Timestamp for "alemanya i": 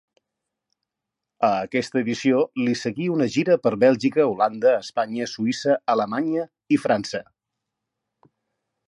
5.97-6.81